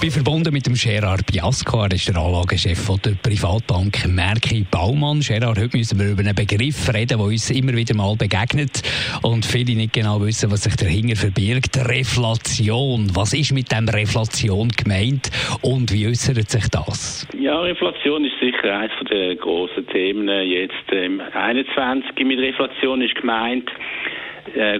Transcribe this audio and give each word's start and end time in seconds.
bin 0.00 0.10
verbunden 0.10 0.52
mit 0.54 0.64
dem 0.66 0.72
Gerard 0.74 1.26
Biasco, 1.26 1.82
er 1.82 1.92
ist 1.92 2.08
der 2.08 2.16
Anlagechef 2.16 2.88
der 3.04 3.16
Privatbank 3.22 4.08
Merki 4.08 4.64
Baumann. 4.70 5.20
Gerard, 5.20 5.58
heute 5.58 5.76
müssen 5.76 5.98
wir 5.98 6.12
über 6.12 6.20
einen 6.20 6.34
Begriff 6.34 6.88
reden, 6.88 7.18
der 7.18 7.20
uns 7.20 7.50
immer 7.50 7.74
wieder 7.74 7.94
mal 7.94 8.16
begegnet 8.16 8.80
und 9.22 9.44
viele 9.44 9.76
nicht 9.76 9.92
genau 9.92 10.22
wissen, 10.22 10.50
was 10.50 10.64
sich 10.64 10.76
dahinter 10.76 11.16
verbirgt. 11.16 11.76
Reflation. 11.76 13.10
Was 13.14 13.34
ist 13.34 13.52
mit 13.52 13.70
dem 13.72 13.90
Reflation 13.90 14.68
gemeint 14.70 15.30
und 15.60 15.92
wie 15.92 16.08
äußert 16.08 16.48
sich 16.48 16.68
das? 16.70 17.28
Ja, 17.38 17.60
Reflation 17.60 18.24
ist 18.24 18.40
sicher 18.40 18.78
eines 18.78 18.96
der 19.10 19.36
grossen 19.36 19.86
Themen 19.88 20.28
jetzt 20.48 20.90
im 20.92 21.20
21. 21.20 22.24
Mit 22.24 22.38
Reflation 22.38 23.02
ist 23.02 23.16
gemeint, 23.16 23.70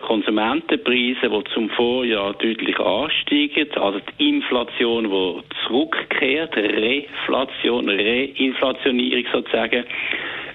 Konsumentenpreise, 0.00 1.28
die 1.30 1.44
zum 1.54 1.70
Vorjahr 1.70 2.34
deutlich 2.34 2.78
ansteigen, 2.78 3.68
also 3.76 4.00
die 4.18 4.28
Inflation, 4.28 5.04
die 5.10 5.66
zurückkehrt, 5.66 6.56
Reflation, 6.56 7.88
Reinflationierung 7.88 9.24
sozusagen. 9.32 9.84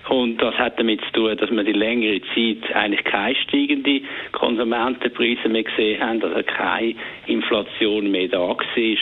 Und 0.10 0.38
das 0.40 0.54
hat 0.56 0.80
damit 0.80 1.02
zu 1.06 1.12
tun, 1.14 1.36
dass 1.38 1.50
wir 1.50 1.64
die 1.64 1.72
längere 1.72 2.22
Zeit 2.36 2.76
eigentlich 2.76 3.04
keine 3.06 3.36
steigenden 3.36 4.06
Konsumentenpreise 4.34 5.50
mehr 5.50 5.64
gesehen 5.64 6.00
haben, 6.00 6.22
also 6.24 6.44
keine 6.44 6.94
Inflation 7.26 8.12
mehr 8.12 8.28
da 8.28 8.40
war, 8.40 8.58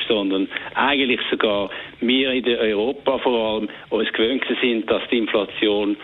sondern 0.08 0.48
eigentlich 0.76 1.20
sogar 1.30 1.70
wir 2.00 2.32
in 2.32 2.48
Europa 2.48 3.18
vor 3.18 3.56
allem 3.56 3.70
uns 3.90 4.14
gewöhnt 4.14 4.46
sind, 4.62 4.90
dass 4.90 5.02
die 5.12 5.18
Inflation 5.18 5.98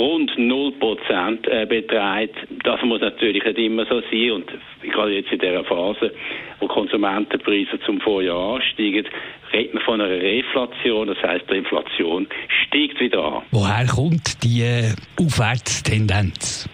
rund 0.00 0.30
0% 0.32 1.48
äh, 1.48 1.66
beträgt. 1.66 2.36
Das 2.64 2.82
muss 2.82 3.00
natürlich 3.00 3.44
nicht 3.44 3.58
immer 3.58 3.84
so 3.84 4.00
sein. 4.00 4.30
Und 4.32 4.46
gerade 4.82 5.12
jetzt 5.12 5.30
in 5.30 5.38
dieser 5.38 5.64
Phase, 5.64 6.12
wo 6.58 6.66
Konsumentenpreise 6.66 7.78
zum 7.84 8.00
Vorjahr 8.00 8.54
ansteigen, 8.56 9.04
redet 9.52 9.74
man 9.74 9.82
von 9.82 10.00
einer 10.00 10.10
Reflation. 10.10 11.08
Das 11.08 11.22
heißt, 11.22 11.44
die 11.50 11.58
Inflation 11.58 12.26
steigt 12.66 12.98
wieder 13.00 13.22
an. 13.22 13.42
Woher 13.50 13.86
kommt 13.86 14.42
die 14.42 14.62
äh, 14.62 14.94
Aufwärtstendenz? 15.20 16.68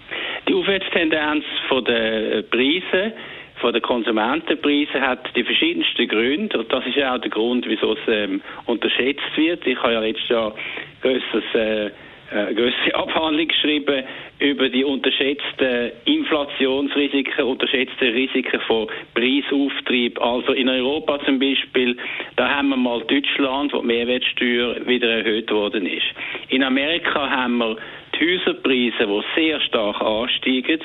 Die 0.47 0.53
Aufwärtstendenz 0.53 1.43
von 1.67 1.83
den 1.83 2.49
Preisen 2.49 3.13
von 3.59 3.73
den 3.73 3.81
Konsumentenpreisen 3.81 5.01
hat 5.01 5.35
die 5.35 5.43
verschiedensten 5.43 6.07
Gründe 6.07 6.59
und 6.59 6.71
das 6.71 6.85
ist 6.85 6.95
ja 6.95 7.15
auch 7.15 7.19
der 7.19 7.31
Grund, 7.31 7.65
wieso 7.67 7.93
es 7.93 7.99
ähm, 8.07 8.39
unterschätzt 8.67 9.35
wird. 9.35 9.65
Ich 9.65 9.81
habe 9.81 9.93
ja 9.93 9.99
letztes 9.99 10.29
Jahr 10.29 10.53
größeres 11.01 11.43
äh, 11.55 11.89
eine 12.31 12.53
gewisse 12.53 12.95
Abhandlung 12.95 13.47
geschrieben 13.47 14.03
über 14.39 14.69
die 14.69 14.83
unterschätzten 14.83 15.91
Inflationsrisiken, 16.05 17.45
unterschätzte 17.45 18.13
Risiken 18.13 18.59
von 18.61 18.87
Preisauftrieb. 19.13 20.21
Also 20.21 20.53
in 20.53 20.69
Europa 20.69 21.19
zum 21.25 21.39
Beispiel, 21.39 21.97
da 22.35 22.49
haben 22.49 22.69
wir 22.69 22.77
mal 22.77 23.01
Deutschland, 23.01 23.73
wo 23.73 23.79
die 23.79 23.87
Mehrwertsteuer 23.87 24.85
wieder 24.85 25.09
erhöht 25.09 25.51
worden 25.51 25.85
ist. 25.85 26.05
In 26.49 26.63
Amerika 26.63 27.29
haben 27.29 27.57
wir 27.57 27.77
die 28.19 28.37
Häuserpreise, 28.39 29.05
die 29.07 29.23
sehr 29.35 29.59
stark 29.61 30.01
ansteigen. 30.01 30.79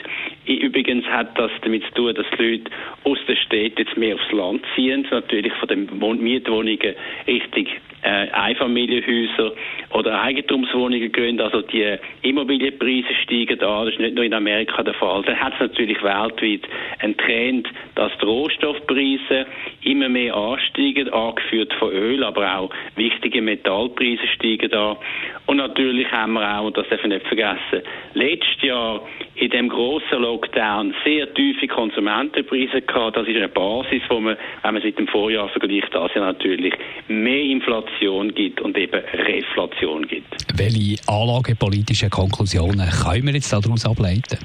Übrigens 0.47 1.05
hat 1.07 1.39
das 1.39 1.51
damit 1.63 1.85
zu 1.87 1.95
tun, 1.95 2.15
dass 2.15 2.27
die 2.39 2.43
Leute 2.43 2.71
aus 3.05 3.19
der 3.27 3.37
Städte 3.37 3.83
jetzt 3.83 3.97
mehr 3.97 4.15
aufs 4.15 4.33
Land 4.33 4.65
ziehen, 4.75 5.07
natürlich 5.11 5.53
von 5.55 5.69
den 5.69 5.89
Mietwohnungen 6.23 6.95
richtig 7.27 7.69
äh, 8.03 8.29
Einfamilienhäuser 8.33 9.53
oder 9.91 10.21
Eigentumswohnungen 10.23 11.13
gehen. 11.13 11.41
Also 11.41 11.63
die 11.63 11.97
Immobilienpreise 12.23 13.15
steigen 13.23 13.61
an. 13.63 13.87
Das 13.87 13.95
ist 13.95 14.01
nicht 14.01 14.15
nur 14.15 14.25
in 14.25 14.35
Amerika 14.35 14.83
der 14.83 14.95
Fall. 14.95 15.23
Dann 15.23 15.39
hat 15.39 15.55
es 15.55 15.61
natürlich 15.61 16.03
weltweit 16.03 16.63
einen 17.01 17.17
Trend, 17.17 17.69
dass 17.95 18.13
die 18.21 18.25
Rohstoffpreise 18.25 19.47
immer 19.83 20.09
mehr 20.09 20.35
ansteigen, 20.35 21.13
angeführt 21.13 21.73
von 21.75 21.93
Öl, 21.93 22.25
aber 22.25 22.59
auch 22.59 22.71
wichtige 22.97 23.41
Metallpreise 23.41 24.27
steigen 24.35 24.73
an. 24.73 24.97
Und 25.47 25.59
natürlich 25.59 26.11
haben 26.11 26.35
wir 26.35 26.59
auch, 26.59 26.71
das 26.71 26.89
darf 26.89 27.03
ich 27.03 27.09
nicht 27.09 27.27
vergessen, 27.27 27.83
letztes 28.15 28.63
Jahr 28.63 29.01
in 29.35 29.51
dem 29.51 29.69
grossen 29.69 30.23
Lockdown 30.23 30.95
sehr 31.05 31.33
tiefe 31.35 31.67
Konsumentenpreise 31.69 32.83
gehabt. 32.83 33.17
Das 33.17 33.27
ist 33.27 33.37
eine 33.37 33.49
Basis, 33.49 34.03
wo 34.09 34.21
man, 34.21 34.37
wenn 34.63 34.75
man 34.75 34.77
es 34.77 34.85
mit 34.85 34.99
dem 34.99 35.09
Vorjahr 35.09 35.49
vergleicht, 35.49 35.95
das 35.95 36.15
ja 36.15 36.21
natürlich 36.21 36.75
mehr 37.09 37.43
Inflation 37.43 37.92
gibt 38.35 38.61
und 38.61 38.77
eben 38.77 39.01
Reflation 39.13 40.07
gibt. 40.07 40.27
Welche 40.55 40.97
anlagepolitischen 41.09 42.11
Konklusionen 42.11 42.89
können 42.91 43.27
wir 43.27 43.35
jetzt 43.35 43.53
daraus 43.53 43.85
ableiten? 43.87 44.39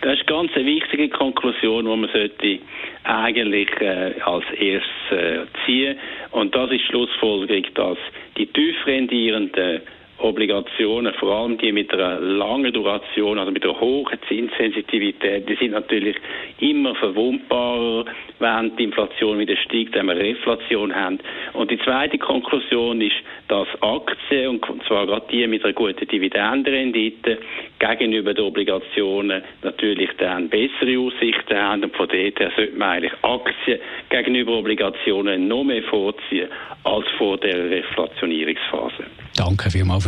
Das 0.00 0.18
ist 0.18 0.26
ganz 0.26 0.50
eine 0.54 0.64
wichtige 0.64 1.08
Konklusion, 1.08 1.84
die 1.84 1.96
man 1.96 2.10
sollte 2.12 2.58
eigentlich 3.04 3.68
äh, 3.80 4.14
als 4.24 4.44
erstes 4.52 5.10
äh, 5.10 5.46
ziehen. 5.66 5.98
Und 6.30 6.54
das 6.54 6.70
ist 6.70 6.80
die 6.82 6.86
Schlussfolgerung, 6.86 7.64
dass 7.74 7.98
die 8.36 8.46
tief 8.46 8.76
rendierenden 8.86 9.82
Obligationen, 10.18 11.14
vor 11.14 11.34
allem 11.34 11.58
die 11.58 11.72
mit 11.72 11.92
einer 11.92 12.20
langen 12.20 12.72
Duration, 12.72 13.38
also 13.38 13.52
mit 13.52 13.64
einer 13.64 13.78
hohen 13.78 14.18
Zinssensitivität, 14.28 15.48
die 15.48 15.54
sind 15.56 15.72
natürlich 15.72 16.16
immer 16.60 16.94
verwundbarer, 16.94 18.04
wenn 18.38 18.76
die 18.76 18.84
Inflation 18.84 19.38
wieder 19.38 19.56
steigt, 19.56 19.94
wenn 19.94 20.06
wir 20.06 20.16
Reflation 20.16 20.94
haben. 20.94 21.18
Und 21.52 21.70
die 21.70 21.78
zweite 21.78 22.18
Konklusion 22.18 23.00
ist, 23.00 23.16
dass 23.48 23.68
Aktien, 23.80 24.58
und 24.58 24.84
zwar 24.86 25.06
gerade 25.06 25.26
die 25.30 25.46
mit 25.46 25.64
einer 25.64 25.72
guten 25.72 26.06
Dividendenrendite, 26.06 27.38
gegenüber 27.78 28.34
den 28.34 28.44
Obligationen 28.44 29.42
natürlich 29.62 30.10
dann 30.18 30.48
bessere 30.48 30.98
Aussichten 30.98 31.56
haben. 31.56 31.84
Und 31.84 31.96
von 31.96 32.08
dort 32.08 32.38
her 32.40 32.52
sollte 32.56 32.76
man 32.76 32.88
eigentlich 32.88 33.12
Aktien 33.22 33.78
gegenüber 34.10 34.58
Obligationen 34.58 35.48
noch 35.48 35.64
mehr 35.64 35.82
vorziehen 35.84 36.48
als 36.84 37.06
vor 37.16 37.38
der 37.38 37.70
Reflationierungsphase. 37.70 39.04
Danke 39.36 39.70
vielmals 39.70 40.07